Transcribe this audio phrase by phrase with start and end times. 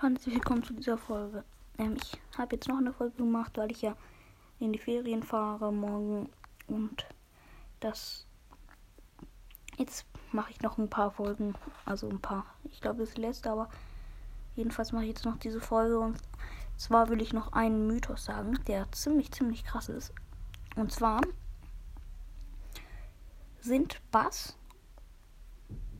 [0.00, 1.42] Herzlich willkommen zu dieser Folge.
[1.76, 3.96] Ähm, ich habe jetzt noch eine Folge gemacht, weil ich ja
[4.60, 6.28] in die Ferien fahre morgen
[6.68, 7.04] und
[7.80, 8.24] das
[9.76, 12.46] jetzt mache ich noch ein paar Folgen, also ein paar.
[12.70, 13.70] Ich glaube, das ist die letzte, aber
[14.54, 16.22] jedenfalls mache ich jetzt noch diese Folge und
[16.76, 20.14] zwar will ich noch einen Mythos sagen, der ziemlich ziemlich krass ist.
[20.76, 21.22] Und zwar
[23.58, 24.56] sind Bass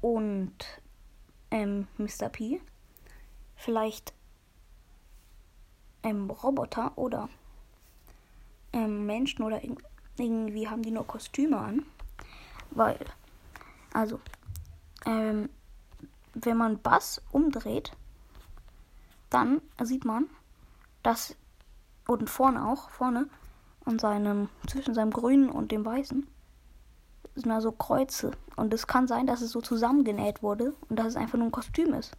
[0.00, 0.80] und
[1.50, 2.28] ähm, Mr.
[2.28, 2.60] P
[3.60, 4.12] vielleicht
[6.02, 7.28] ähm, Roboter oder
[8.72, 9.60] ähm, Menschen oder
[10.16, 11.84] irgendwie haben die nur Kostüme an.
[12.70, 12.98] Weil,
[13.92, 14.20] also,
[15.04, 15.48] ähm,
[16.34, 17.92] wenn man Bass umdreht,
[19.28, 20.26] dann sieht man,
[21.02, 21.36] dass,
[22.06, 23.28] und vorne auch, vorne,
[23.84, 26.26] an seinem, zwischen seinem grünen und dem weißen,
[27.34, 28.32] sind da so Kreuze.
[28.56, 31.52] Und es kann sein, dass es so zusammengenäht wurde und dass es einfach nur ein
[31.52, 32.16] Kostüm ist.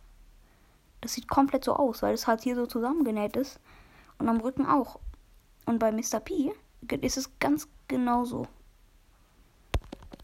[1.02, 3.60] Das sieht komplett so aus, weil es halt hier so zusammengenäht ist.
[4.20, 5.00] Und am Rücken auch.
[5.66, 6.20] Und bei Mr.
[6.20, 6.54] P
[7.02, 8.48] ist es ganz genauso.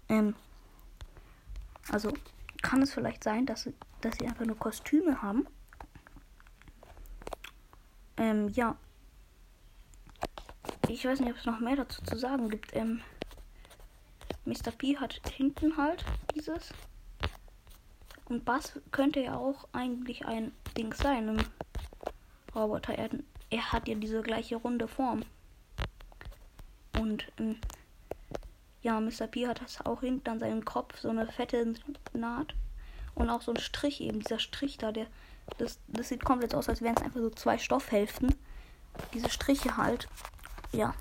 [0.09, 0.36] Ähm,
[1.89, 2.14] also
[2.61, 3.69] kann es vielleicht sein, dass,
[4.02, 5.47] dass sie einfach nur Kostüme haben.
[8.17, 8.75] Ähm, ja.
[10.88, 12.75] Ich weiß nicht, ob es noch mehr dazu zu sagen gibt.
[12.75, 13.02] Ähm,
[14.45, 14.72] Mr.
[14.78, 16.73] P hat hinten halt dieses.
[18.25, 21.38] Und Bass könnte ja auch eigentlich ein Ding sein im
[22.56, 22.97] Roboter.
[22.97, 23.09] Er,
[23.50, 25.23] er hat ja diese gleiche runde Form.
[26.97, 27.58] Und ähm,
[28.81, 29.28] ja, Mr.
[29.28, 31.73] P hat das auch hinten an seinem Kopf, so eine fette
[32.14, 32.56] Naht.
[33.16, 35.08] Und auch so ein Strich eben, dieser Strich da, der.
[35.58, 38.36] Das, das sieht komplett aus, als wären es einfach so zwei Stoffhälften.
[39.14, 40.08] Diese Striche halt.
[40.73, 40.94] Ja.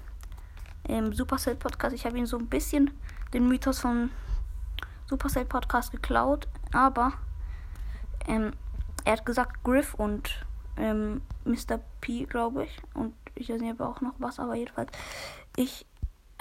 [0.88, 2.92] Im Supercell Podcast, ich habe ihn so ein bisschen
[3.34, 4.10] den Mythos von
[5.06, 7.12] Supercell Podcast geklaut, aber
[8.28, 8.52] ähm,
[9.06, 10.44] er hat gesagt Griff und
[10.76, 11.78] ähm, Mr.
[12.00, 12.76] P, glaube ich.
[12.92, 14.90] Und ich weiß nicht, auch noch was, aber jedenfalls.
[15.56, 15.86] Ich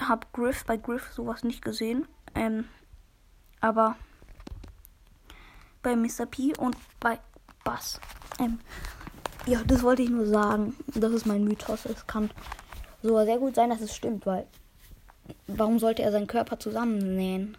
[0.02, 2.08] habe Griff bei Griff sowas nicht gesehen.
[2.34, 2.64] Ähm,
[3.60, 3.96] aber
[5.82, 6.26] bei Mr.
[6.28, 7.20] P und bei
[7.62, 8.00] Bass.
[8.40, 8.58] Ähm,
[9.46, 10.74] ja, das wollte ich nur sagen.
[10.88, 11.86] Das ist mein Mythos.
[11.86, 12.30] Es kann
[13.00, 14.44] sogar sehr gut sein, dass es stimmt, weil
[15.46, 17.56] warum sollte er seinen Körper zusammennähen?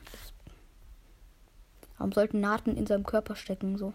[1.97, 3.77] Warum sollten Nahten in seinem Körper stecken?
[3.77, 3.93] So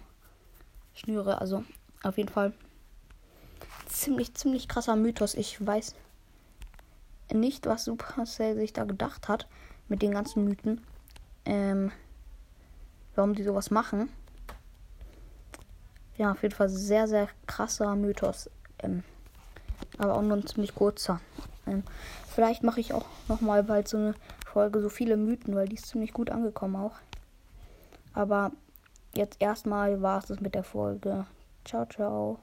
[0.95, 1.41] Schnüre.
[1.41, 1.65] Also
[2.03, 2.53] auf jeden Fall
[3.87, 5.35] ziemlich, ziemlich krasser Mythos.
[5.35, 5.95] Ich weiß
[7.33, 9.47] nicht, was Supercell sich da gedacht hat
[9.89, 10.81] mit den ganzen Mythen.
[11.45, 11.93] Ähm,
[13.15, 14.09] warum die sowas machen.
[16.19, 18.51] Ja, auf jeden Fall sehr, sehr krasser Mythos.
[18.79, 19.03] Ähm,
[19.99, 21.21] aber auch nur ein ziemlich kurzer.
[21.67, 21.83] Ähm,
[22.29, 24.15] vielleicht mache ich auch nochmal bald so eine
[24.47, 26.97] Folge, so viele Mythen, weil die ist ziemlich gut angekommen auch.
[28.15, 28.53] Aber
[29.15, 31.27] jetzt erstmal war es das mit der Folge.
[31.65, 32.39] Ciao, ciao.